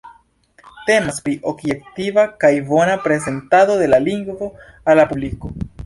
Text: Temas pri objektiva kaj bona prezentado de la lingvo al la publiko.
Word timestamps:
Temas 0.87 1.19
pri 1.27 1.33
objektiva 1.51 2.25
kaj 2.45 2.51
bona 2.73 2.97
prezentado 3.07 3.79
de 3.83 3.93
la 3.95 4.01
lingvo 4.11 4.53
al 4.73 5.03
la 5.03 5.07
publiko. 5.15 5.59